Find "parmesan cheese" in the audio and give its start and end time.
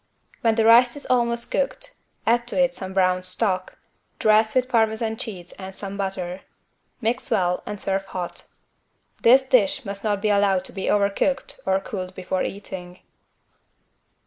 4.67-5.51